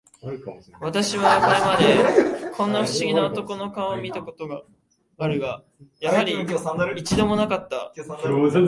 [0.81, 4.63] 私はこれまで、こんな不思議な男の顔を見た事が、
[5.99, 6.37] やはり、
[6.97, 7.91] 一度も無かった